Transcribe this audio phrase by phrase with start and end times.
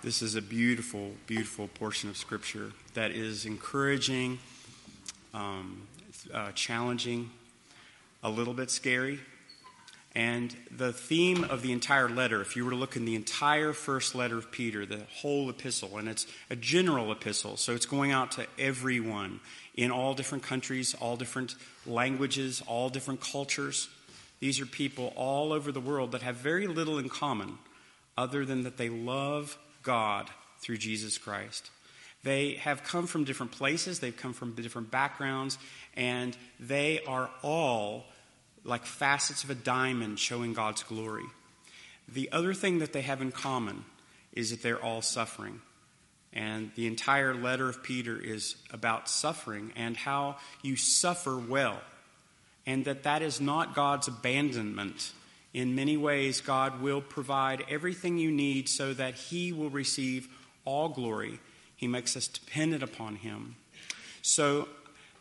[0.00, 4.38] This is a beautiful, beautiful portion of Scripture that is encouraging,
[5.34, 5.88] um,
[6.32, 7.30] uh, challenging,
[8.22, 9.18] a little bit scary.
[10.14, 13.72] And the theme of the entire letter, if you were to look in the entire
[13.72, 18.12] first letter of Peter, the whole epistle, and it's a general epistle, so it's going
[18.12, 19.40] out to everyone
[19.74, 21.56] in all different countries, all different
[21.86, 23.88] languages, all different cultures.
[24.38, 27.58] These are people all over the world that have very little in common
[28.16, 29.58] other than that they love
[29.88, 30.28] God
[30.60, 31.70] through Jesus Christ.
[32.22, 35.56] They have come from different places, they've come from different backgrounds,
[35.96, 38.04] and they are all
[38.64, 41.24] like facets of a diamond showing God's glory.
[42.06, 43.86] The other thing that they have in common
[44.34, 45.62] is that they're all suffering.
[46.34, 51.80] And the entire letter of Peter is about suffering and how you suffer well.
[52.66, 55.12] And that that is not God's abandonment.
[55.58, 60.28] In many ways, God will provide everything you need so that He will receive
[60.64, 61.40] all glory.
[61.74, 63.56] He makes us dependent upon Him.
[64.22, 64.68] So,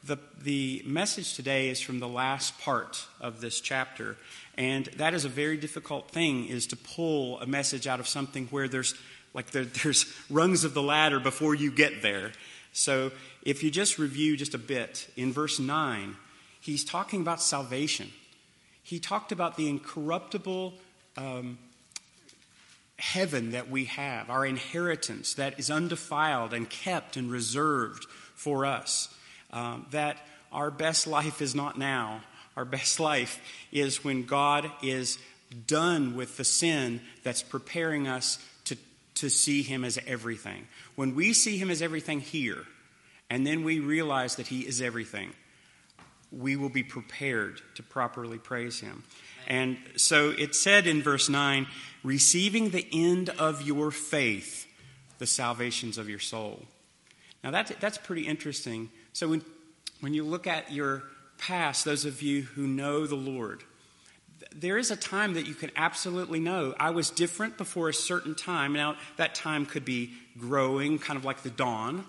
[0.04, 4.16] the, the message today is from the last part of this chapter.
[4.60, 8.46] And that is a very difficult thing, is to pull a message out of something
[8.52, 8.94] where there's
[9.34, 12.32] like there, there's rungs of the ladder before you get there.
[12.74, 13.12] So
[13.42, 16.16] if you just review just a bit, in verse 9,
[16.62, 18.12] he's talking about salvation.
[18.88, 20.74] He talked about the incorruptible
[21.18, 21.58] um,
[22.98, 29.14] heaven that we have, our inheritance that is undefiled and kept and reserved for us.
[29.52, 32.22] Um, that our best life is not now.
[32.56, 33.42] Our best life
[33.74, 35.18] is when God is
[35.68, 38.78] done with the sin that's preparing us to,
[39.16, 40.66] to see Him as everything.
[40.96, 42.64] When we see Him as everything here,
[43.30, 45.34] and then we realize that He is everything,
[46.32, 49.04] we will be prepared to properly praise Him.
[49.48, 51.68] And so it said in verse 9,
[52.04, 54.68] receiving the end of your faith,
[55.20, 56.64] the salvations of your soul.
[57.44, 59.42] Now that's, that's pretty interesting so when,
[60.02, 61.02] when you look at your
[61.40, 63.64] past, those of you who know the Lord,
[64.56, 68.36] there is a time that you can absolutely know I was different before a certain
[68.36, 68.74] time.
[68.74, 72.06] Now, that time could be growing, kind of like the dawn.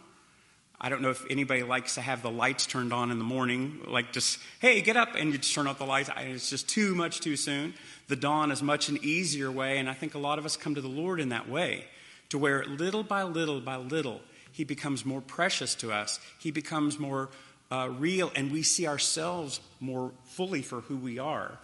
[0.80, 3.80] I don't know if anybody likes to have the lights turned on in the morning,
[3.88, 6.08] like just, hey, get up, and you just turn off the lights.
[6.16, 7.74] It's just too much too soon.
[8.06, 10.76] The dawn is much an easier way, and I think a lot of us come
[10.76, 11.86] to the Lord in that way,
[12.28, 14.20] to where little by little by little,
[14.52, 16.20] he becomes more precious to us.
[16.38, 17.28] He becomes more
[17.72, 21.58] uh, real, and we see ourselves more fully for who we are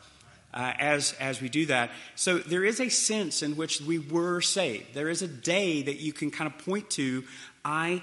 [0.52, 1.90] uh, as, as we do that.
[2.14, 4.94] So there is a sense in which we were saved.
[4.94, 7.24] There is a day that you can kind of point to.
[7.64, 8.02] I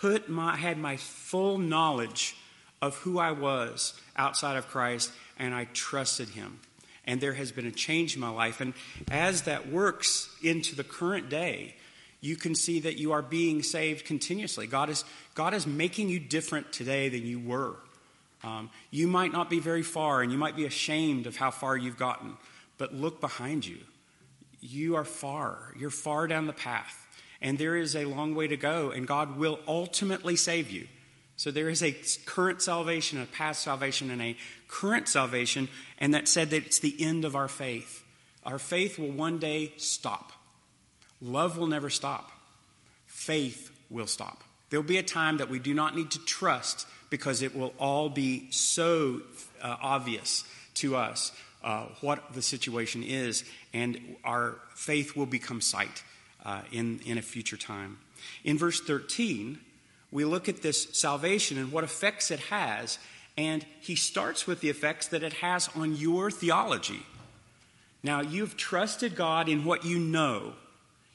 [0.00, 2.36] put my, had my full knowledge
[2.82, 6.60] of who I was outside of Christ, and I trusted Him.
[7.04, 8.60] And there has been a change in my life.
[8.60, 8.74] And
[9.10, 11.76] as that works into the current day,
[12.20, 14.66] you can see that you are being saved continuously.
[14.66, 17.76] God is, God is making you different today than you were.
[18.42, 21.76] Um, you might not be very far, and you might be ashamed of how far
[21.76, 22.36] you've gotten,
[22.78, 23.78] but look behind you.
[24.60, 25.74] You are far.
[25.78, 27.06] You're far down the path,
[27.42, 30.86] and there is a long way to go, and God will ultimately save you.
[31.36, 31.96] So there is a
[32.26, 34.36] current salvation, a past salvation, and a
[34.68, 35.68] current salvation,
[35.98, 38.04] and that said that it's the end of our faith.
[38.44, 40.32] Our faith will one day stop.
[41.22, 42.30] Love will never stop.
[43.06, 44.42] Faith will stop.
[44.68, 48.08] There'll be a time that we do not need to trust because it will all
[48.08, 49.22] be so
[49.62, 51.32] uh, obvious to us
[51.64, 56.02] uh, what the situation is, and our faith will become sight
[56.44, 57.98] uh, in, in a future time.
[58.44, 59.58] In verse 13,
[60.10, 62.98] we look at this salvation and what effects it has,
[63.36, 67.06] and he starts with the effects that it has on your theology.
[68.02, 70.54] Now, you've trusted God in what you know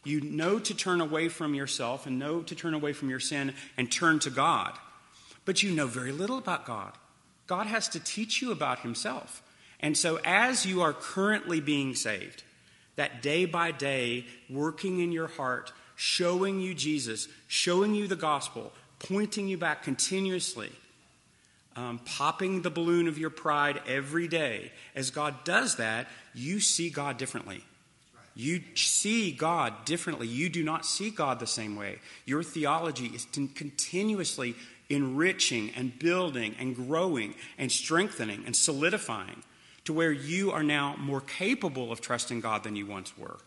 [0.05, 3.53] you know to turn away from yourself and know to turn away from your sin
[3.75, 4.71] and turn to God.
[5.43, 6.93] But you know very little about God.
[7.47, 9.43] God has to teach you about Himself.
[9.79, 12.43] And so, as you are currently being saved,
[12.95, 18.71] that day by day, working in your heart, showing you Jesus, showing you the gospel,
[18.99, 20.71] pointing you back continuously,
[21.75, 26.89] um, popping the balloon of your pride every day, as God does that, you see
[26.89, 27.63] God differently.
[28.35, 30.27] You see God differently.
[30.27, 31.99] You do not see God the same way.
[32.25, 33.25] Your theology is
[33.55, 34.55] continuously
[34.89, 39.41] enriching and building and growing and strengthening and solidifying
[39.85, 43.37] to where you are now more capable of trusting God than you once were.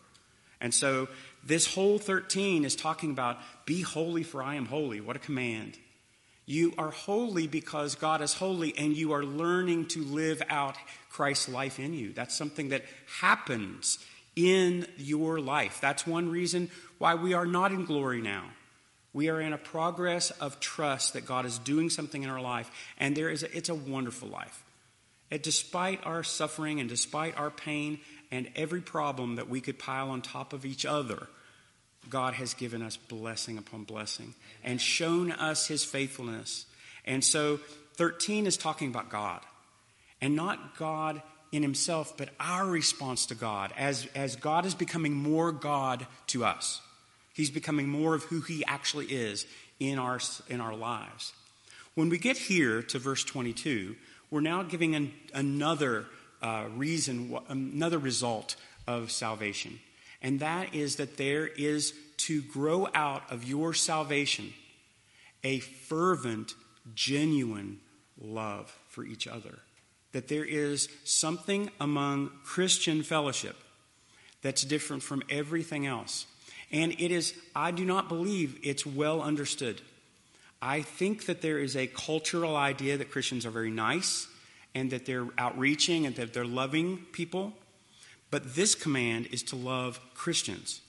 [0.61, 1.07] And so
[1.43, 4.99] this whole 13 is talking about be holy for I am holy.
[4.99, 5.77] What a command.
[6.45, 10.75] You are holy because God is holy and you are learning to live out
[11.09, 12.11] Christ's life in you.
[12.11, 12.83] That's something that
[13.19, 13.99] happens
[14.35, 15.79] in your life.
[15.81, 18.45] That's one reason why we are not in glory now.
[19.13, 22.69] We are in a progress of trust that God is doing something in our life,
[22.97, 24.63] and there is a, it's a wonderful life.
[25.31, 27.99] And despite our suffering and despite our pain
[28.31, 31.27] and every problem that we could pile on top of each other,
[32.09, 34.33] God has given us blessing upon blessing
[34.63, 36.65] and shown us his faithfulness.
[37.05, 37.59] And so
[37.95, 39.41] 13 is talking about God
[40.21, 41.21] and not God
[41.51, 46.45] in himself, but our response to God as, as God is becoming more God to
[46.45, 46.81] us.
[47.33, 49.45] He's becoming more of who he actually is
[49.79, 51.33] in our, in our lives.
[51.95, 53.95] When we get here to verse 22,
[54.31, 56.05] we're now giving an, another
[56.41, 58.55] uh, reason, another result
[58.87, 59.79] of salvation.
[60.21, 64.53] And that is that there is to grow out of your salvation
[65.43, 66.53] a fervent,
[66.93, 67.79] genuine
[68.19, 69.59] love for each other.
[70.11, 73.55] That there is something among Christian fellowship
[74.41, 76.25] that's different from everything else.
[76.71, 79.81] And it is, I do not believe it's well understood.
[80.61, 84.27] I think that there is a cultural idea that Christians are very nice
[84.75, 87.53] and that they're outreaching and that they're loving people.
[88.31, 90.81] But this command is to love Christians.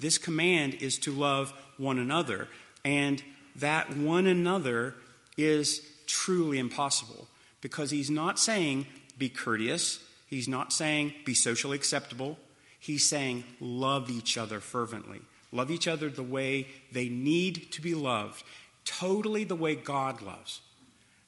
[0.00, 2.48] This command is to love one another.
[2.84, 3.22] And
[3.56, 4.94] that one another
[5.36, 7.28] is truly impossible
[7.60, 8.86] because he's not saying
[9.16, 12.38] be courteous, he's not saying be socially acceptable.
[12.78, 15.22] He's saying love each other fervently.
[15.52, 18.42] Love each other the way they need to be loved,
[18.84, 20.60] totally the way God loves.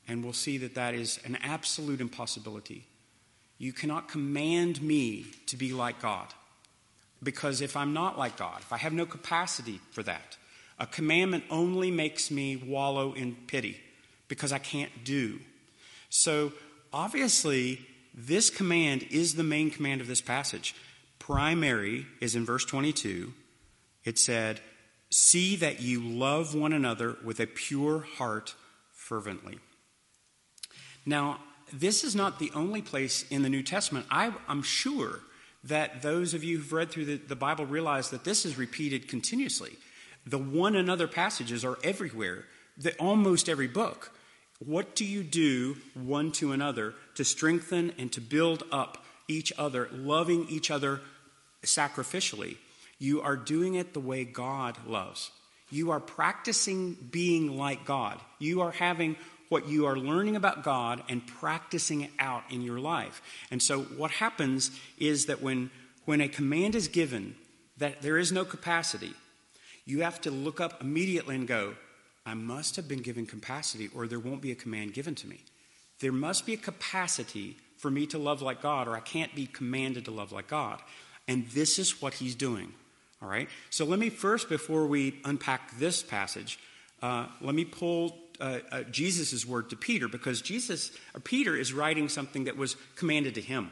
[0.08, 2.86] And we'll see that that is an absolute impossibility.
[3.58, 6.28] You cannot command me to be like God.
[7.22, 10.36] Because if I'm not like God, if I have no capacity for that,
[10.78, 13.80] a commandment only makes me wallow in pity
[14.28, 15.40] because I can't do.
[16.10, 16.52] So,
[16.92, 17.80] obviously,
[18.14, 20.74] this command is the main command of this passage.
[21.18, 23.32] Primary is in verse 22.
[24.04, 24.60] It said,
[25.10, 28.54] See that you love one another with a pure heart
[28.92, 29.58] fervently.
[31.04, 31.38] Now,
[31.72, 34.06] this is not the only place in the New Testament.
[34.10, 35.20] I, am sure
[35.64, 39.08] that those of you who've read through the, the Bible realize that this is repeated
[39.08, 39.76] continuously.
[40.26, 42.44] The one another passages are everywhere,
[42.76, 44.12] the, almost every book.
[44.64, 49.88] What do you do one to another to strengthen and to build up each other,
[49.92, 51.00] loving each other
[51.62, 52.56] sacrificially?
[52.98, 55.30] You are doing it the way God loves.
[55.70, 58.20] You are practicing being like God.
[58.38, 59.16] You are having
[59.48, 63.22] what you are learning about God and practicing it out in your life.
[63.50, 65.70] And so what happens is that when,
[66.04, 67.36] when a command is given
[67.78, 69.12] that there is no capacity,
[69.84, 71.74] you have to look up immediately and go,
[72.24, 75.40] I must have been given capacity or there won't be a command given to me.
[76.00, 79.46] There must be a capacity for me to love like God or I can't be
[79.46, 80.80] commanded to love like God.
[81.28, 82.72] And this is what he's doing.
[83.26, 83.48] All right?
[83.70, 86.60] So let me first, before we unpack this passage,
[87.02, 91.72] uh, let me pull uh, uh, Jesus' word to Peter because Jesus, or Peter is
[91.72, 93.70] writing something that was commanded to him.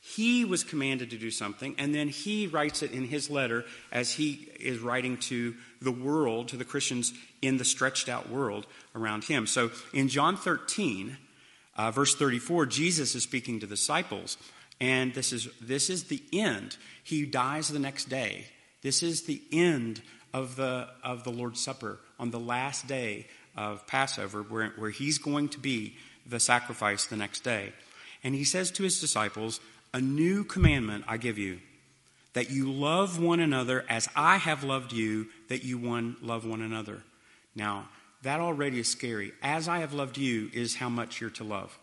[0.00, 4.14] He was commanded to do something, and then he writes it in his letter as
[4.14, 8.66] he is writing to the world, to the Christians in the stretched out world
[8.96, 9.46] around him.
[9.46, 11.16] So in John 13,
[11.76, 14.36] uh, verse 34, Jesus is speaking to disciples,
[14.80, 16.76] and this is, this is the end.
[17.04, 18.46] He dies the next day.
[18.82, 23.86] This is the end of the, of the Lord's Supper on the last day of
[23.86, 25.96] Passover, where, where he's going to be
[26.26, 27.72] the sacrifice the next day.
[28.22, 29.60] And he says to his disciples,
[29.92, 31.58] A new commandment I give you,
[32.32, 36.62] that you love one another as I have loved you, that you one love one
[36.62, 37.02] another.
[37.54, 37.88] Now,
[38.22, 39.32] that already is scary.
[39.42, 41.76] As I have loved you is how much you're to love.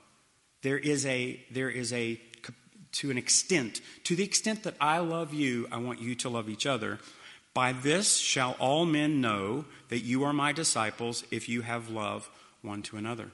[0.62, 2.20] There is a, there is a,
[2.98, 6.50] to an extent, to the extent that I love you, I want you to love
[6.50, 7.00] each other.
[7.54, 12.30] By this shall all men know that you are my disciples if you have love
[12.62, 13.30] one to another.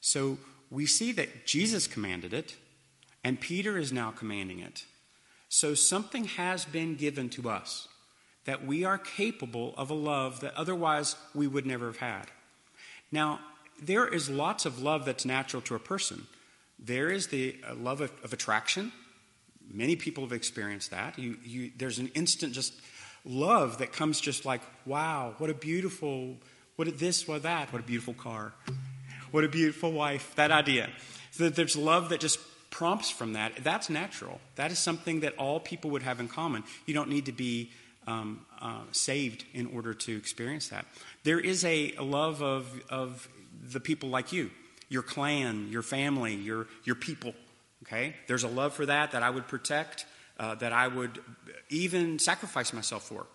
[0.00, 0.38] So
[0.70, 2.56] we see that Jesus commanded it,
[3.24, 4.84] and Peter is now commanding it.
[5.48, 7.88] So something has been given to us
[8.44, 12.26] that we are capable of a love that otherwise we would never have had.
[13.10, 13.40] Now,
[13.82, 16.26] there is lots of love that's natural to a person.
[16.78, 18.92] There is the uh, love of, of attraction.
[19.70, 21.18] Many people have experienced that.
[21.18, 22.74] You, you, there's an instant just
[23.24, 26.36] love that comes just like, wow, what a beautiful,
[26.76, 28.52] what a this, what that, what a beautiful car,
[29.30, 30.88] what a beautiful wife, that idea.
[31.32, 32.38] So there's love that just
[32.70, 33.52] prompts from that.
[33.62, 34.40] That's natural.
[34.56, 36.64] That is something that all people would have in common.
[36.86, 37.70] You don't need to be
[38.06, 40.86] um, uh, saved in order to experience that.
[41.24, 43.28] There is a, a love of, of
[43.62, 44.50] the people like you,
[44.88, 47.34] your clan, your family, your, your people.
[47.84, 48.14] Okay?
[48.26, 50.06] There's a love for that that I would protect
[50.38, 51.18] uh, that I would
[51.68, 53.26] even sacrifice myself for.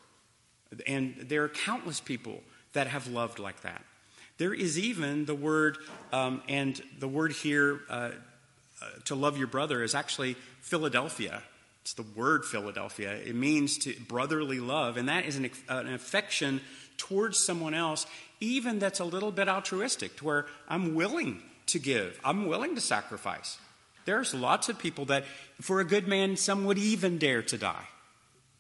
[0.88, 2.41] And there are countless people
[2.74, 3.83] that have loved like that.
[4.38, 5.77] There is even the word,
[6.12, 8.12] um, and the word here uh, uh,
[9.05, 11.43] to love your brother is actually Philadelphia.
[11.81, 13.13] It's the word Philadelphia.
[13.13, 16.62] It means to brotherly love, and that is an, an affection
[16.98, 18.07] towards someone else,
[18.43, 22.81] even that's a little bit altruistic, to where I'm willing to give, I'm willing to
[22.81, 23.57] sacrifice.
[24.05, 25.23] There's lots of people that,
[25.62, 27.88] for a good man, some would even dare to die.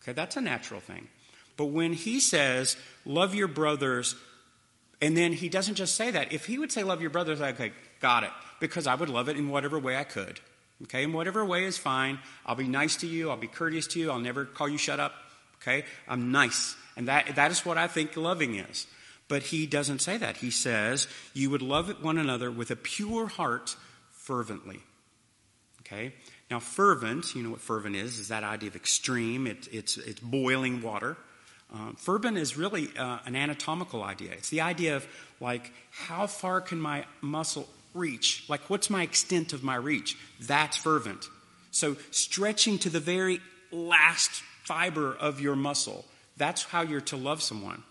[0.01, 1.07] Okay, that's a natural thing.
[1.57, 4.15] But when he says, love your brothers,
[5.01, 6.31] and then he doesn't just say that.
[6.31, 8.31] If he would say, love your brothers, I'd okay, got it.
[8.59, 10.39] Because I would love it in whatever way I could.
[10.83, 12.19] Okay, in whatever way is fine.
[12.45, 13.29] I'll be nice to you.
[13.29, 14.11] I'll be courteous to you.
[14.11, 15.13] I'll never call you shut up.
[15.61, 16.75] Okay, I'm nice.
[16.97, 18.87] And that, that is what I think loving is.
[19.27, 20.37] But he doesn't say that.
[20.37, 23.75] He says, you would love one another with a pure heart
[24.11, 24.79] fervently.
[25.81, 26.13] Okay?
[26.51, 29.47] Now, fervent, you know what fervent is, is that idea of extreme.
[29.47, 31.17] It, it's, it's boiling water.
[31.73, 34.31] Um, fervent is really uh, an anatomical idea.
[34.31, 35.07] It's the idea of,
[35.39, 38.45] like, how far can my muscle reach?
[38.47, 40.15] Like, what's my extent of my reach?
[40.41, 41.27] That's fervent.
[41.71, 43.39] So, stretching to the very
[43.71, 46.05] last fiber of your muscle,
[46.37, 47.81] that's how you're to love someone.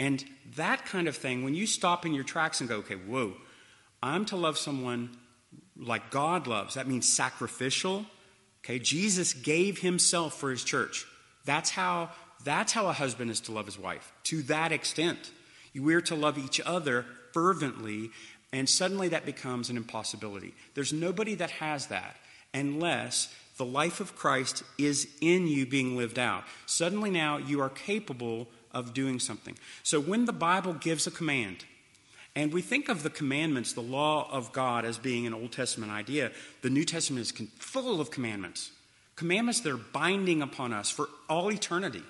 [0.00, 0.24] And
[0.56, 3.34] that kind of thing, when you stop in your tracks and go, okay, whoa,
[4.02, 5.10] I'm to love someone
[5.76, 6.74] like God loves.
[6.74, 8.06] That means sacrificial.
[8.64, 11.06] Okay, Jesus gave himself for his church.
[11.44, 12.10] That's how
[12.42, 14.12] that's how a husband is to love his wife.
[14.24, 15.30] To that extent.
[15.74, 18.10] We're to love each other fervently,
[18.52, 20.54] and suddenly that becomes an impossibility.
[20.74, 22.16] There's nobody that has that
[22.52, 26.44] unless the life of Christ is in you being lived out.
[26.66, 29.56] Suddenly now you are capable of doing something.
[29.82, 31.64] So when the Bible gives a command,
[32.36, 35.90] and we think of the commandments, the law of God, as being an Old Testament
[35.90, 36.30] idea.
[36.62, 38.70] The New Testament is full of commandments.
[39.16, 42.04] Commandments that are binding upon us for all eternity.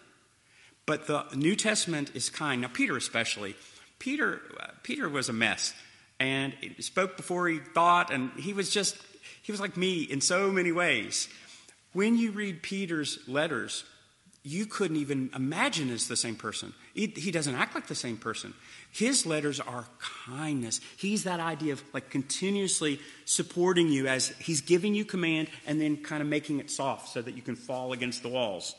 [0.84, 2.60] But the New Testament is kind.
[2.60, 3.56] Now, Peter especially.
[3.98, 5.72] Peter, uh, Peter was a mess
[6.20, 8.96] and he spoke before he thought, and he was just,
[9.42, 11.28] he was like me in so many ways.
[11.94, 13.84] When you read Peter's letters,
[14.42, 16.73] you couldn't even imagine is the same person.
[16.94, 18.54] He, he, doesn't act like the same person.
[18.90, 19.85] His letters are
[20.26, 20.80] kindness.
[20.97, 25.99] He's that idea of like continuously supporting you as he's giving you command and then
[25.99, 28.75] kind of making it soft so that you can fall against the walls.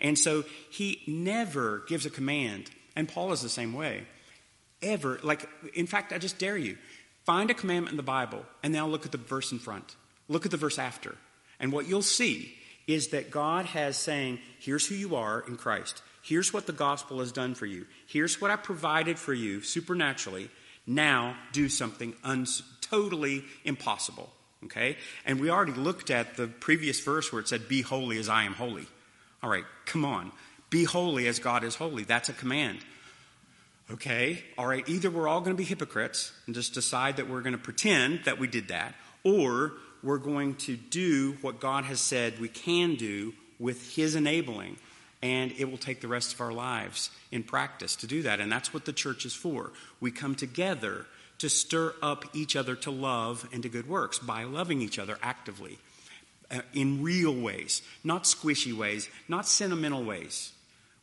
[0.00, 2.70] And so he never gives a command.
[2.94, 4.04] And Paul is the same way.
[4.80, 5.18] Ever.
[5.24, 6.78] Like, in fact, I just dare you
[7.26, 9.96] find a commandment in the Bible and now look at the verse in front.
[10.28, 11.16] Look at the verse after.
[11.58, 12.54] And what you'll see
[12.86, 16.02] is that God has saying, here's who you are in Christ.
[16.22, 17.86] Here's what the gospel has done for you.
[18.06, 20.50] Here's what I provided for you supernaturally.
[20.86, 22.46] Now do something un-
[22.80, 24.30] totally impossible.
[24.64, 24.96] Okay?
[25.24, 28.44] And we already looked at the previous verse where it said, Be holy as I
[28.44, 28.86] am holy.
[29.42, 30.32] All right, come on.
[30.68, 32.04] Be holy as God is holy.
[32.04, 32.78] That's a command.
[33.92, 37.40] Okay, all right, either we're all going to be hypocrites and just decide that we're
[37.40, 38.94] going to pretend that we did that,
[39.24, 39.72] or
[40.02, 44.76] we're going to do what God has said we can do with His enabling
[45.22, 48.40] and it will take the rest of our lives in practice to do that.
[48.40, 49.70] And that's what the church is for.
[50.00, 51.04] We come together
[51.38, 55.18] to stir up each other to love and to good works by loving each other
[55.22, 55.78] actively
[56.50, 60.52] uh, in real ways, not squishy ways, not sentimental ways.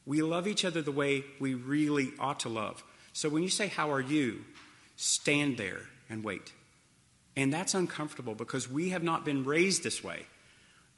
[0.06, 2.84] We love each other the way we really ought to love.
[3.14, 4.44] So when you say, How are you?
[4.98, 6.52] stand there and wait.
[7.38, 10.26] And that's uncomfortable because we have not been raised this way.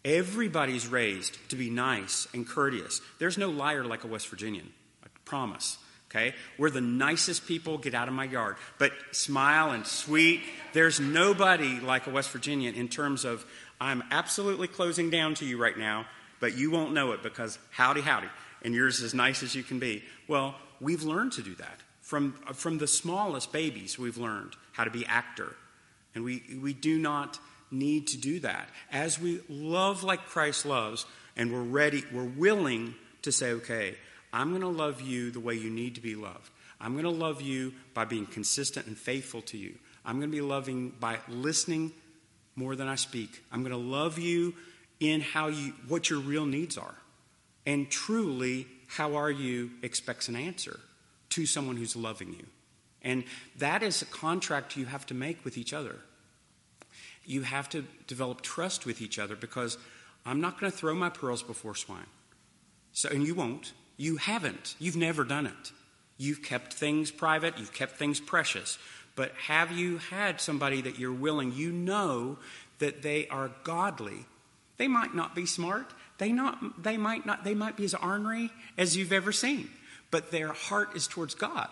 [0.06, 3.02] Everybody's raised to be nice and courteous.
[3.20, 4.72] There's no liar like a West Virginian.
[5.04, 5.78] I promise.
[6.10, 6.34] Okay?
[6.58, 7.78] We're the nicest people.
[7.78, 8.56] Get out of my yard.
[8.78, 10.42] But smile and sweet.
[10.72, 13.46] There's nobody like a West Virginian in terms of,
[13.82, 16.06] I'm absolutely closing down to you right now,
[16.40, 18.30] but you won't know it because howdy, howdy.
[18.64, 20.04] And you're as nice as you can be.
[20.30, 21.80] Well, we've learned to do that.
[22.00, 25.54] From, from the smallest babies, we've learned how to be actor.
[26.16, 27.40] And we, we do not
[27.72, 28.70] need to do that.
[28.92, 33.96] As we love like Christ loves, and we're ready, we're willing to say, okay,
[34.34, 36.52] I'm going to love you the way you need to be loved.
[36.82, 39.76] I'm going to love you by being consistent and faithful to you.
[40.06, 41.92] I'm going to be loving by listening
[42.56, 43.44] more than I speak.
[43.52, 44.54] I'm going to love you
[45.00, 46.96] in how you what your real needs are.
[47.66, 50.80] And truly, how are you expects an answer
[51.30, 52.46] to someone who's loving you.
[53.04, 53.24] And
[53.58, 56.00] that is a contract you have to make with each other
[57.30, 59.78] you have to develop trust with each other because
[60.26, 62.08] I'm not going to throw my pearls before swine.
[62.92, 63.72] So, and you won't.
[63.98, 64.76] You haven't.
[64.80, 65.72] You've never done it.
[66.18, 68.80] You've kept things private, you've kept things precious.
[69.16, 72.40] But have you had somebody that you're willing, you know
[72.80, 74.26] that they are godly?
[74.78, 78.50] They might not be smart, They, not, they, might not, they might be as ornery
[78.78, 79.70] as you've ever seen,
[80.10, 81.70] but their heart is towards God.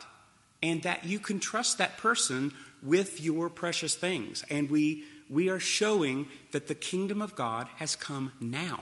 [0.63, 4.43] And that you can trust that person with your precious things.
[4.49, 8.81] And we, we are showing that the kingdom of God has come now.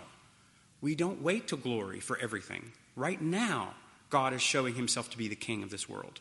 [0.82, 2.72] We don't wait till glory for everything.
[2.96, 3.74] Right now,
[4.10, 6.20] God is showing himself to be the king of this world.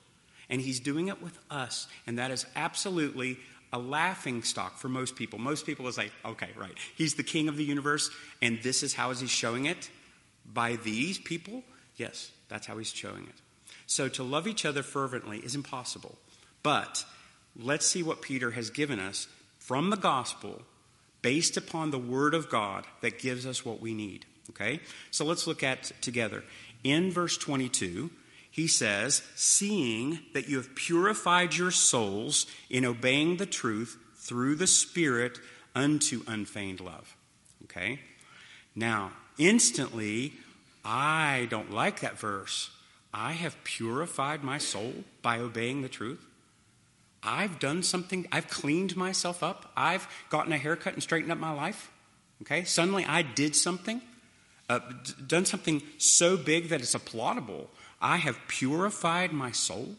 [0.48, 1.86] And he's doing it with us.
[2.06, 3.38] And that is absolutely
[3.74, 5.38] a laughing stock for most people.
[5.38, 6.76] Most people is like, okay, right.
[6.94, 8.08] He's the king of the universe,
[8.40, 9.90] and this is how is he showing it?
[10.46, 11.64] By these people?
[11.96, 13.34] Yes, that's how he's showing it.
[13.86, 16.16] So to love each other fervently is impossible.
[16.62, 17.04] But
[17.56, 20.62] let's see what Peter has given us from the gospel
[21.22, 24.26] based upon the word of God that gives us what we need.
[24.50, 24.80] Okay?
[25.10, 26.44] So let's look at together.
[26.82, 28.10] In verse 22,
[28.50, 34.66] he says, Seeing that you have purified your souls in obeying the truth through the
[34.66, 35.38] Spirit
[35.74, 37.16] unto unfeigned love.
[37.64, 38.00] Okay?
[38.76, 40.34] Now, instantly,
[40.84, 42.70] I don't like that verse.
[43.14, 44.92] I have purified my soul
[45.22, 46.26] by obeying the truth.
[47.22, 51.52] I've done something, I've cleaned myself up, I've gotten a haircut and straightened up my
[51.52, 51.92] life.
[52.42, 52.64] Okay?
[52.64, 54.02] Suddenly I did something,
[54.68, 54.80] uh,
[55.26, 57.68] done something so big that it's applaudable.
[58.02, 59.94] I have purified my soul.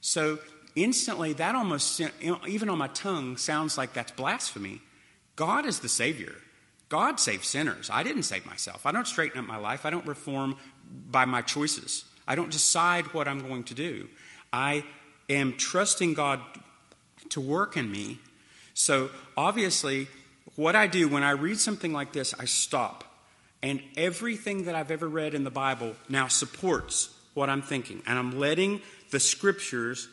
[0.00, 0.38] So
[0.76, 2.00] instantly, that almost,
[2.46, 4.80] even on my tongue, sounds like that's blasphemy.
[5.36, 6.34] God is the Savior.
[6.88, 7.90] God saves sinners.
[7.92, 8.86] I didn't save myself.
[8.86, 9.84] I don't straighten up my life.
[9.84, 10.56] I don't reform
[11.10, 12.04] by my choices.
[12.26, 14.08] I don't decide what I'm going to do.
[14.52, 14.84] I
[15.28, 16.40] am trusting God
[17.30, 18.18] to work in me.
[18.74, 20.08] So obviously,
[20.56, 23.04] what I do when I read something like this, I stop.
[23.62, 28.02] And everything that I've ever read in the Bible now supports what I'm thinking.
[28.06, 30.08] And I'm letting the scriptures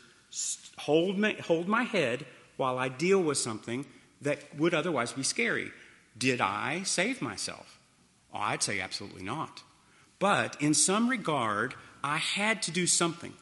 [0.78, 2.24] hold my, hold my head
[2.56, 3.86] while I deal with something
[4.22, 5.72] that would otherwise be scary.
[6.16, 7.78] Did I save myself?
[8.32, 9.62] Oh, I'd say absolutely not.
[10.18, 13.32] But in some regard, I had to do something.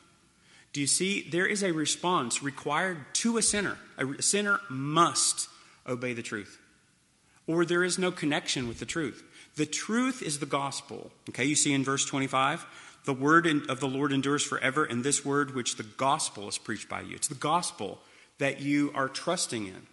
[0.73, 1.29] Do you see?
[1.29, 3.79] There is a response required to a sinner.
[3.97, 5.49] A sinner must
[5.87, 6.61] obey the truth,
[7.47, 9.25] or there is no connection with the truth.
[9.57, 11.11] The truth is the gospel.
[11.31, 12.67] Okay, you see in verse 25,
[13.05, 16.89] the word of the Lord endures forever, and this word which the gospel is preached
[16.89, 17.17] by you.
[17.17, 17.99] It's the gospel
[18.39, 19.87] that you are trusting in.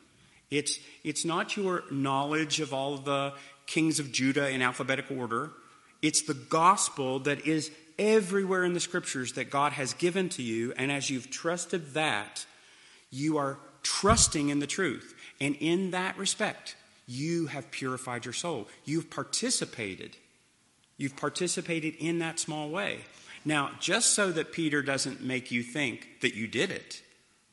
[0.51, 3.33] It's, it's not your knowledge of all the
[3.65, 5.51] kings of Judah in alphabetical order.
[6.01, 10.73] It's the gospel that is everywhere in the scriptures that God has given to you,
[10.77, 12.45] and as you've trusted that,
[13.09, 15.13] you are trusting in the truth.
[15.39, 16.75] And in that respect,
[17.07, 18.67] you have purified your soul.
[18.83, 20.17] You've participated.
[20.97, 22.99] You've participated in that small way.
[23.43, 27.03] Now, just so that Peter doesn't make you think that you did it,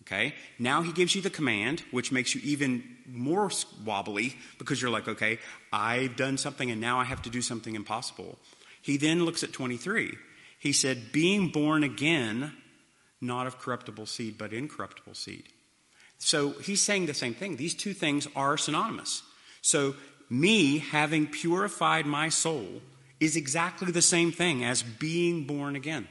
[0.03, 3.51] okay, now he gives you the command, which makes you even more
[3.85, 5.39] wobbly because you're like, okay,
[5.73, 8.39] I've done something and now I have to do something impossible.
[8.81, 10.17] He then looks at 23.
[10.63, 12.53] He said, being born again,
[13.21, 15.43] not of corruptible seed, but incorruptible seed.
[16.19, 17.57] So he's saying the same thing.
[17.57, 19.25] These two things are synonymous.
[19.61, 19.97] So,
[20.31, 22.81] me having purified my soul
[23.19, 26.07] is exactly the same thing as being born again.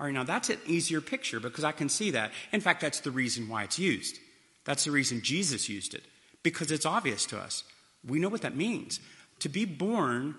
[0.00, 2.32] All right, now that's an easier picture because I can see that.
[2.52, 4.18] In fact, that's the reason why it's used.
[4.64, 6.04] That's the reason Jesus used it
[6.42, 7.64] because it's obvious to us.
[8.02, 8.98] We know what that means.
[9.40, 10.36] To be born,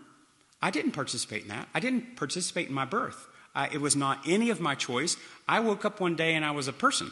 [0.61, 1.67] I didn't participate in that.
[1.73, 3.27] I didn't participate in my birth.
[3.71, 5.17] It was not any of my choice.
[5.47, 7.11] I woke up one day and I was a person.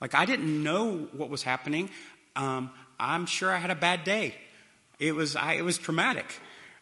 [0.00, 1.90] Like I didn't know what was happening.
[2.34, 4.34] Um, I'm sure I had a bad day.
[4.98, 6.26] It was, I, it was traumatic,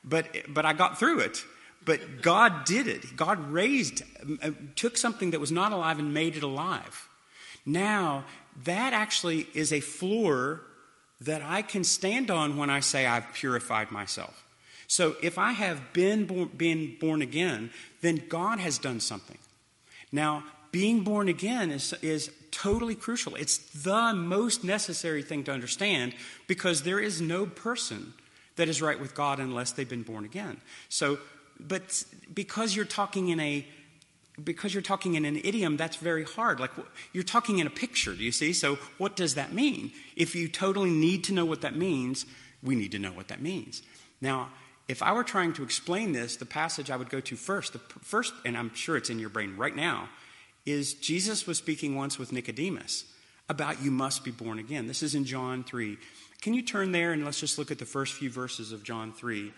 [0.05, 1.45] but, but I got through it.
[1.85, 3.17] But God did it.
[3.17, 4.03] God raised,
[4.77, 7.09] took something that was not alive and made it alive.
[7.65, 8.25] Now,
[8.65, 10.61] that actually is a floor
[11.23, 14.45] that I can stand on when I say I've purified myself.
[14.91, 19.39] So if I have been born, been born again, then God has done something.
[20.11, 23.37] Now, being born again is, is totally crucial.
[23.37, 26.15] It's the most necessary thing to understand
[26.49, 28.15] because there is no person
[28.57, 30.61] that is right with God unless they've been born again.
[30.89, 31.21] So,
[31.61, 32.03] but
[32.35, 33.65] because you're talking in a
[34.43, 36.59] because you're talking in an idiom, that's very hard.
[36.59, 36.73] Like
[37.13, 38.53] you're talking in a picture, do you see?
[38.53, 39.93] So, what does that mean?
[40.17, 42.27] If you totally need to know what that means,
[42.61, 43.83] we need to know what that means.
[44.21, 44.51] Now,
[44.91, 47.79] if I were trying to explain this, the passage I would go to first, the
[47.79, 50.09] first, and I'm sure it's in your brain right now,
[50.67, 53.05] is Jesus was speaking once with Nicodemus
[53.49, 54.89] about you must be born again.
[54.89, 55.97] This is in John 3.
[56.43, 59.13] Can you turn there and let's just look at the first few verses of John
[59.13, 59.53] 3?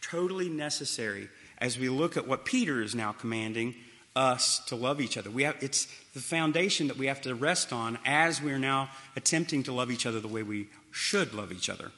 [0.00, 3.74] Totally necessary as we look at what Peter is now commanding
[4.16, 5.30] us to love each other.
[5.30, 9.64] We have, it's the foundation that we have to rest on as we're now attempting
[9.64, 11.90] to love each other the way we should love each other.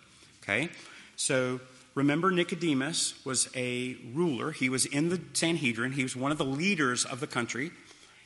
[0.42, 0.70] Okay?
[1.14, 1.60] So
[1.94, 4.50] remember, Nicodemus was a ruler.
[4.50, 7.70] He was in the Sanhedrin, he was one of the leaders of the country.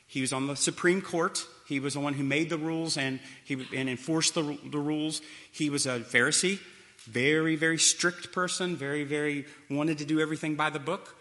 [0.06, 1.44] He was on the Supreme Court.
[1.66, 5.20] He was the one who made the rules and, he, and enforced the, the rules.
[5.52, 6.60] He was a Pharisee,
[7.04, 11.14] very, very strict person, very, very wanted to do everything by the book.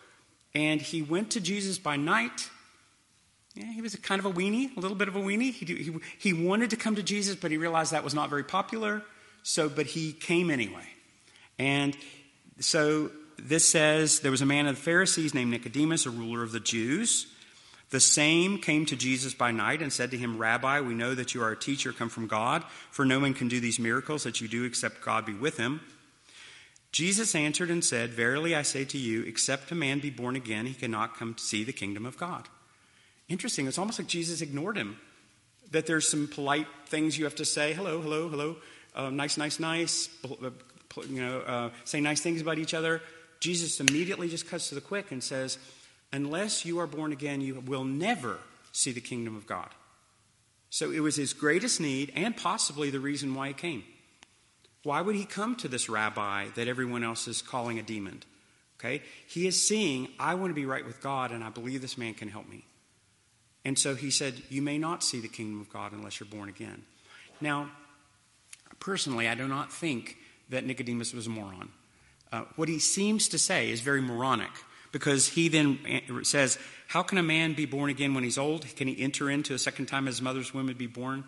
[0.55, 2.49] And he went to Jesus by night.
[3.55, 5.51] Yeah, he was kind of a weenie, a little bit of a weenie.
[5.51, 8.43] He, he, he wanted to come to Jesus, but he realized that was not very
[8.45, 9.03] popular.
[9.43, 10.87] So, but he came anyway.
[11.59, 11.97] And
[12.59, 16.51] so this says there was a man of the Pharisees named Nicodemus, a ruler of
[16.51, 17.27] the Jews.
[17.89, 21.33] The same came to Jesus by night and said to him, Rabbi, we know that
[21.33, 24.41] you are a teacher come from God, for no one can do these miracles that
[24.41, 25.79] you do except God be with him.
[26.91, 30.65] Jesus answered and said, Verily I say to you, except a man be born again,
[30.65, 32.47] he cannot come to see the kingdom of God.
[33.29, 33.67] Interesting.
[33.67, 34.97] It's almost like Jesus ignored him.
[35.71, 38.55] That there's some polite things you have to say hello, hello, hello,
[38.95, 40.49] uh, nice, nice, nice, uh,
[41.09, 43.01] you know, uh, say nice things about each other.
[43.39, 45.57] Jesus immediately just cuts to the quick and says,
[46.11, 48.39] Unless you are born again, you will never
[48.71, 49.69] see the kingdom of God.
[50.69, 53.83] So it was his greatest need and possibly the reason why he came.
[54.83, 58.23] Why would he come to this rabbi that everyone else is calling a demon?
[58.79, 59.01] Okay?
[59.27, 62.13] He is seeing, I want to be right with God and I believe this man
[62.13, 62.63] can help me.
[63.65, 66.47] And so he said, You may not see the kingdom of God unless you're born
[66.47, 66.83] again.
[67.41, 67.69] Now,
[68.79, 70.17] personally, I do not think
[70.49, 71.69] that Nicodemus was a moron.
[72.31, 74.51] Uh, what he seems to say is very moronic
[74.91, 75.79] because he then
[76.23, 76.57] says,
[76.87, 78.65] How can a man be born again when he's old?
[78.75, 81.23] Can he enter into a second time his mother's womb and be born?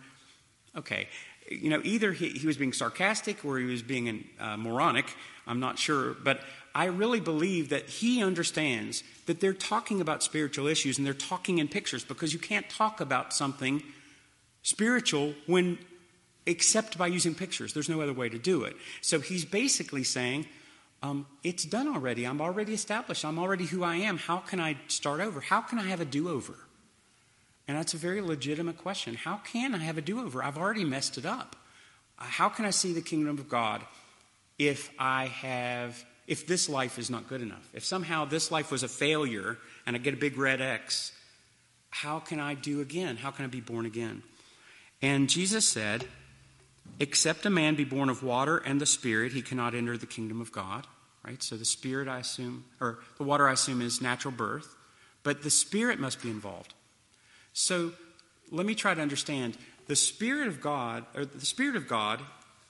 [0.76, 1.08] Okay.
[1.50, 5.06] You know, either he, he was being sarcastic or he was being uh, moronic.
[5.48, 6.14] I'm not sure.
[6.14, 6.42] But
[6.76, 11.58] I really believe that he understands that they're talking about spiritual issues and they're talking
[11.58, 13.82] in pictures because you can't talk about something
[14.62, 15.80] spiritual when
[16.50, 17.74] except by using pictures.
[17.74, 18.76] There's no other way to do it.
[19.02, 20.48] So he's basically saying,
[21.04, 22.26] um, it's done already.
[22.26, 23.24] I'm already established.
[23.24, 24.18] I'm already who I am.
[24.18, 25.42] How can I start over?
[25.42, 26.56] How can I have a do over?
[27.68, 29.14] And that's a very legitimate question.
[29.14, 30.44] How can I have a do over?
[30.44, 31.56] I've already messed it up.
[32.18, 33.84] Uh, how can I see the kingdom of God
[34.58, 37.70] if I have, if this life is not good enough?
[37.74, 41.12] If somehow this life was a failure and I get a big red X,
[41.92, 43.18] how can I do again?
[43.18, 44.24] How can I be born again?
[45.02, 46.06] And Jesus said,
[47.00, 50.42] Except a man be born of water and the Spirit, he cannot enter the kingdom
[50.42, 50.88] of God.
[51.26, 51.42] Right?
[51.44, 54.76] So the Spirit, I assume, or the water, I assume, is natural birth,
[55.24, 56.74] but the Spirit must be involved.
[57.54, 57.92] So
[58.52, 59.58] let me try to understand.
[59.88, 62.22] The Spirit of God, or the Spirit of God,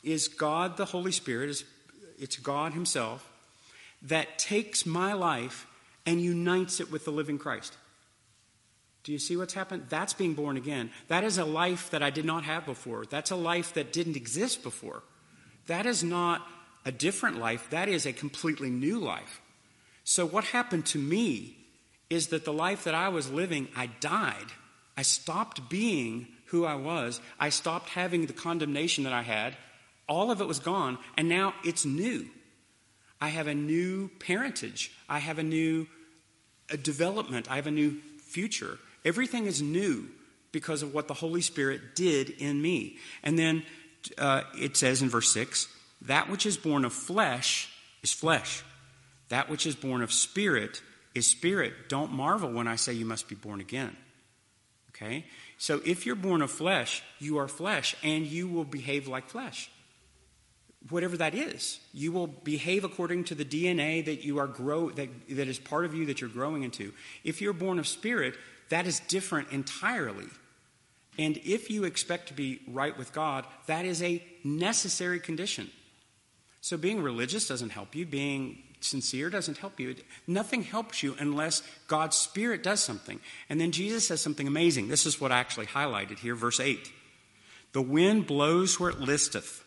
[0.04, 1.64] is God, the Holy Spirit, is,
[2.18, 3.30] it's God Himself
[4.02, 5.68] that takes my life
[6.06, 7.78] and unites it with the living Christ.
[9.04, 9.86] Do you see what's happened?
[9.90, 10.92] That's being born again.
[11.08, 13.06] That is a life that I did not have before.
[13.06, 15.04] That's a life that didn't exist before.
[15.68, 16.46] That is not
[16.86, 19.42] a different life, that is a completely new life.
[20.04, 21.58] So, what happened to me
[22.10, 24.48] is that the life that I was living, I died.
[24.98, 27.22] I stopped being who I was.
[27.40, 29.56] I stopped having the condemnation that I had.
[30.08, 32.28] All of it was gone, and now it's new.
[33.22, 34.92] I have a new parentage.
[35.08, 35.88] I have a new
[36.72, 37.50] a development.
[37.50, 38.78] I have a new future.
[39.10, 40.08] Everything is new
[40.52, 42.98] because of what the Holy Spirit did in me.
[43.24, 43.64] And then
[44.20, 45.68] uh, it says in verse 6
[46.04, 48.64] that which is born of flesh is flesh,
[49.30, 50.84] that which is born of spirit
[51.16, 51.74] is spirit.
[51.90, 53.98] Don't marvel when I say you must be born again.
[54.92, 55.26] Okay?
[55.58, 59.72] So if you're born of flesh, you are flesh, and you will behave like flesh.
[60.92, 65.10] Whatever that is, you will behave according to the DNA that you are grow that,
[65.30, 66.94] that is part of you that you're growing into.
[67.24, 68.36] If you're born of spirit,
[68.70, 70.28] that is different entirely.
[71.18, 75.70] And if you expect to be right with God, that is a necessary condition.
[76.62, 79.96] So being religious doesn't help you, being sincere doesn't help you.
[80.28, 83.20] Nothing helps you unless God's Spirit does something.
[83.50, 84.88] And then Jesus says something amazing.
[84.88, 86.92] This is what I actually highlighted here, verse 8.
[87.74, 89.64] The wind blows where it listeth.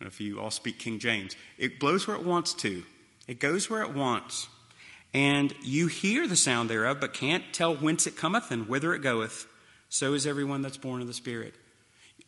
[0.00, 2.84] if you all speak King James, it blows where it wants to,
[3.28, 4.48] it goes where it wants.
[5.12, 9.00] And you hear the sound thereof, but can't tell whence it cometh and whither it
[9.02, 9.46] goeth.
[9.88, 11.54] So is everyone that's born of the Spirit.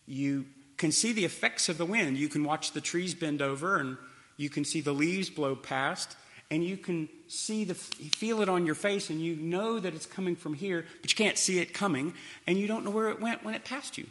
[0.07, 2.17] You can see the effects of the wind.
[2.17, 3.97] You can watch the trees bend over, and
[4.37, 6.17] you can see the leaves blow past,
[6.51, 10.07] and you can see the feel it on your face, and you know that it's
[10.07, 12.15] coming from here, but you can't see it coming,
[12.49, 14.07] and you don't know where it went when it passed you.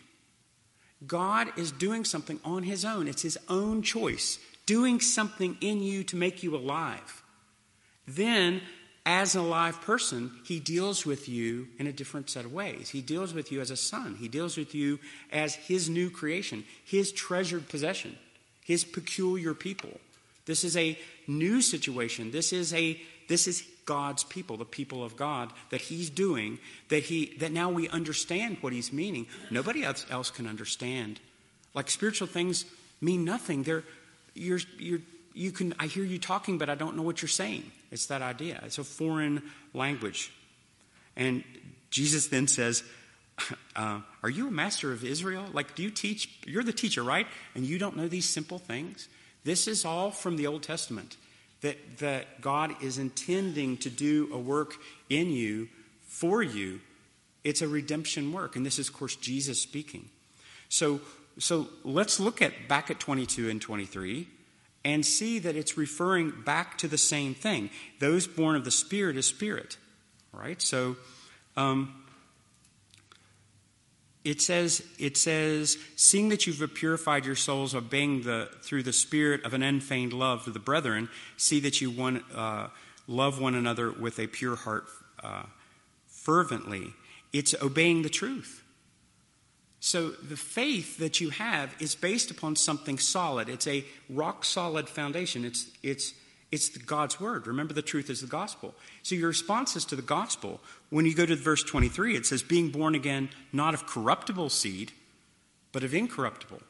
[1.05, 3.07] God is doing something on His own.
[3.07, 7.20] It's His own choice, doing something in you to make you alive.
[8.07, 8.61] Then,
[9.05, 12.89] as an alive person, he deals with you in a different set of ways.
[12.89, 14.99] He deals with you as a son, he deals with you
[15.31, 18.17] as his new creation, his treasured possession,
[18.63, 19.99] his peculiar people.
[20.45, 22.31] This is a new situation.
[22.31, 26.59] This is a this is God's people, the people of God that he's doing
[26.89, 29.27] that he that now we understand what he's meaning.
[29.49, 31.19] Nobody else, else can understand.
[31.73, 32.65] Like spiritual things
[32.99, 33.63] mean nothing.
[33.63, 33.83] They're
[34.33, 35.01] you're you're
[35.33, 37.71] you can I hear you talking but I don't know what you're saying.
[37.91, 38.61] It's that idea.
[38.63, 40.31] It's a foreign language.
[41.15, 41.43] And
[41.89, 42.83] Jesus then says,
[43.75, 45.45] uh, Are you a master of Israel?
[45.53, 46.29] Like, do you teach?
[46.45, 47.27] You're the teacher, right?
[47.53, 49.07] And you don't know these simple things?
[49.43, 51.17] This is all from the Old Testament
[51.61, 54.75] that, that God is intending to do a work
[55.09, 55.69] in you,
[56.07, 56.79] for you.
[57.43, 58.55] It's a redemption work.
[58.55, 60.09] And this is, of course, Jesus speaking.
[60.69, 61.01] So,
[61.39, 64.27] so let's look at back at 22 and 23
[64.83, 67.69] and see that it's referring back to the same thing.
[67.99, 69.77] Those born of the Spirit is Spirit.
[70.33, 70.61] Right?
[70.61, 70.95] So,
[71.57, 72.01] um,
[74.23, 79.43] it says, it says, seeing that you've purified your souls, obeying the through the spirit
[79.43, 82.67] of an unfeigned love for the brethren, see that you one, uh,
[83.07, 84.85] love one another with a pure heart
[85.23, 85.43] uh,
[86.07, 86.93] fervently.
[87.33, 88.63] It's obeying the truth.
[89.81, 93.49] So the faith that you have is based upon something solid.
[93.49, 95.43] It's a rock solid foundation.
[95.43, 96.13] It's, it's
[96.51, 97.47] it's God's word.
[97.47, 98.75] Remember, the truth is the gospel.
[99.03, 102.69] So your responses to the gospel, when you go to verse 23, it says, being
[102.69, 104.91] born again, not of corruptible seed,
[105.71, 106.61] but of incorruptible.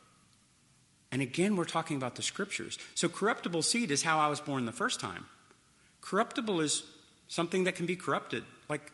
[1.12, 2.78] And again, we're talking about the scriptures.
[2.94, 5.26] So corruptible seed is how I was born the first time.
[6.00, 6.84] Corruptible is
[7.28, 8.44] something that can be corrupted.
[8.70, 8.92] Like,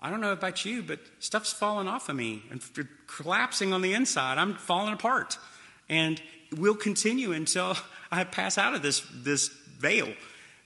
[0.00, 2.62] I don't know about you, but stuff's falling off of me and
[3.06, 4.38] collapsing on the inside.
[4.38, 5.38] I'm falling apart.
[5.88, 6.20] And
[6.56, 7.76] we'll continue until
[8.12, 10.08] I pass out of this, this veil.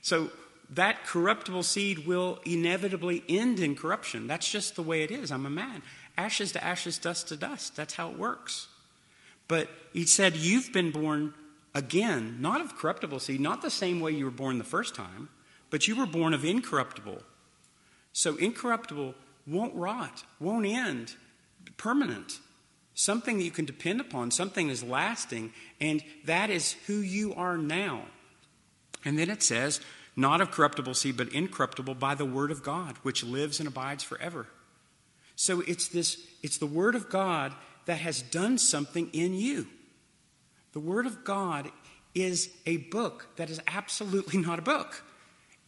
[0.01, 0.29] So
[0.69, 4.27] that corruptible seed will inevitably end in corruption.
[4.27, 5.31] That's just the way it is.
[5.31, 5.81] I'm a man.
[6.17, 7.75] Ashes to ashes, dust to dust.
[7.75, 8.67] That's how it works.
[9.47, 11.33] But he said, You've been born
[11.73, 15.29] again, not of corruptible seed, not the same way you were born the first time,
[15.69, 17.21] but you were born of incorruptible.
[18.13, 19.15] So incorruptible
[19.47, 21.15] won't rot, won't end,
[21.77, 22.39] permanent.
[22.93, 25.51] Something that you can depend upon, something is lasting,
[25.81, 28.03] and that is who you are now.
[29.03, 29.81] And then it says,
[30.15, 34.03] not of corruptible seed, but incorruptible by the word of God, which lives and abides
[34.03, 34.47] forever.
[35.35, 37.53] So it's this, it's the word of God
[37.85, 39.67] that has done something in you.
[40.73, 41.71] The word of God
[42.13, 45.03] is a book that is absolutely not a book.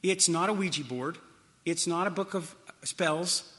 [0.03, 1.17] It's not a Ouija board.
[1.65, 3.51] It's not a book of spells.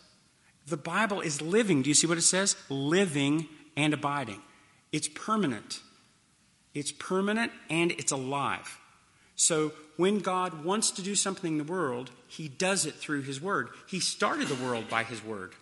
[0.67, 1.83] The Bible is living.
[1.83, 2.57] Do you see what it says?
[2.69, 4.43] Living and abiding.
[4.93, 5.81] It's permanent.
[6.75, 8.79] It's permanent and it's alive.
[9.37, 13.41] So when God wants to do something in the world, he does it through his
[13.41, 13.69] word.
[13.87, 15.53] He started the world by his word.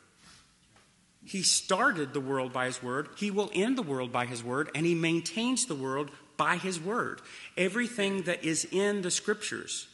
[1.25, 3.09] He started the world by his word.
[3.17, 6.79] He will end the world by his word, and he maintains the world by his
[6.81, 7.21] word.
[7.57, 9.89] Everything that is in the scriptures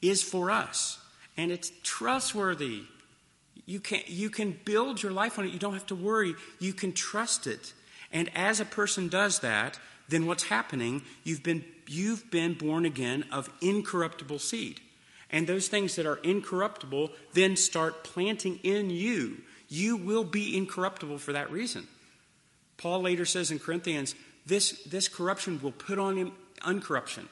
[0.00, 1.00] is for us,
[1.36, 2.82] and it's trustworthy.
[3.66, 5.52] You can, you can build your life on it.
[5.52, 6.34] You don't have to worry.
[6.58, 7.72] You can trust it.
[8.12, 11.02] And as a person does that, then what's happening?
[11.24, 14.80] You've been you've been born again of incorruptible seed.
[15.30, 19.38] And those things that are incorruptible then start planting in you.
[19.68, 21.86] You will be incorruptible for that reason.
[22.78, 24.14] Paul later says in Corinthians,
[24.46, 27.28] this, this corruption will put on him uncorruption,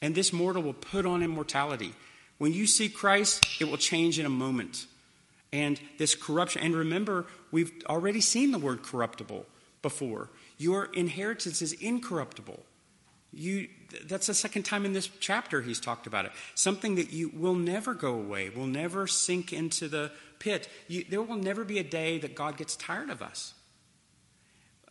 [0.00, 1.92] and this mortal will put on immortality.
[2.38, 4.86] When you see Christ, it will change in a moment.
[5.52, 9.44] And this corruption, and remember, we've already seen the word corruptible
[9.82, 10.30] before.
[10.56, 12.64] Your inheritance is incorruptible.
[13.34, 13.68] You,
[14.04, 16.32] that's the second time in this chapter he's talked about it.
[16.54, 20.68] Something that you will never go away, will never sink into the pit.
[20.88, 23.54] You, there will never be a day that God gets tired of us.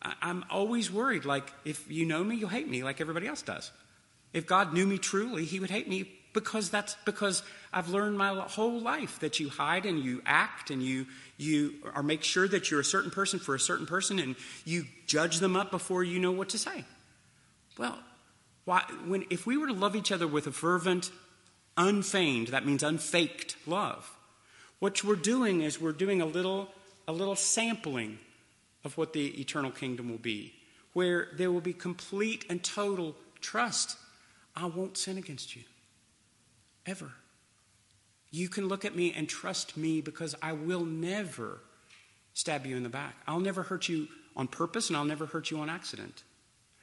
[0.01, 3.41] I, I'm always worried, like, if you know me, you'll hate me like everybody else
[3.41, 3.71] does.
[4.33, 8.33] If God knew me truly, he would hate me because that's because I've learned my
[8.41, 12.69] whole life that you hide and you act and you you or make sure that
[12.69, 16.19] you're a certain person for a certain person and you judge them up before you
[16.19, 16.85] know what to say.
[17.77, 17.99] Well,
[18.65, 21.11] why, when, if we were to love each other with a fervent,
[21.77, 24.15] unfeigned, that means unfaked love,
[24.79, 26.69] what we're doing is we're doing a little,
[27.07, 28.19] a little sampling
[28.83, 30.53] of what the eternal kingdom will be,
[30.93, 33.97] where there will be complete and total trust.
[34.55, 35.63] I won't sin against you.
[36.85, 37.11] Ever.
[38.31, 41.59] You can look at me and trust me because I will never
[42.33, 43.15] stab you in the back.
[43.27, 46.23] I'll never hurt you on purpose and I'll never hurt you on accident.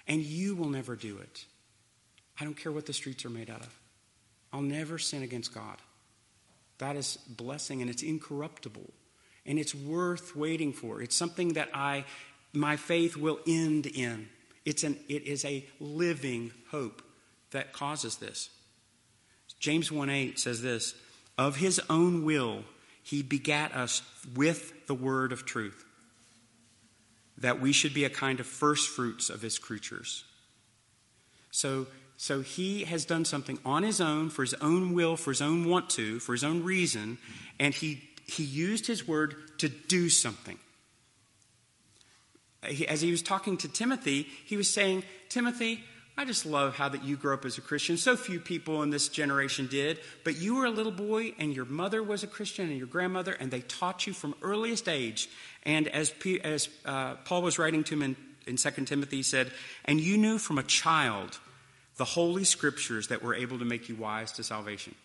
[0.07, 1.45] And you will never do it.
[2.41, 3.81] I don't care what the streets are made out of.
[4.53, 5.79] I'll never sin against God.
[6.79, 8.91] That is blessing and it's incorruptible.
[9.45, 11.01] And it's worth waiting for.
[11.03, 12.05] It's something that I
[12.53, 14.29] my faith will end in.
[14.65, 17.03] It's an it is a living hope
[17.51, 18.51] that causes this.
[19.59, 20.95] James 1 8 says this
[21.37, 22.65] Of his own will,
[23.03, 24.03] he begat us
[24.35, 25.85] with the word of truth,
[27.39, 30.25] that we should be a kind of first fruits of his creatures.
[31.51, 35.43] So, so he has done something on his own, for his own will, for his
[35.43, 37.19] own want to, for his own reason,
[37.59, 40.59] and he, he used his word to do something.
[42.63, 45.85] As he was talking to Timothy, he was saying, Timothy,
[46.19, 47.97] I just love how that you grew up as a Christian.
[47.97, 51.65] So few people in this generation did, but you were a little boy and your
[51.65, 55.29] mother was a Christian and your grandmother, and they taught you from earliest age.
[55.63, 58.17] And as, P, as uh, Paul was writing to him in,
[58.49, 59.53] in 2 Timothy, he said,
[59.85, 61.39] And you knew from a child
[61.99, 64.97] the holy scriptures that were able to make you wise to salvation.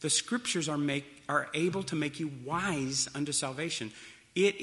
[0.00, 3.92] The scriptures are, make, are able to make you wise unto salvation.
[4.34, 4.56] It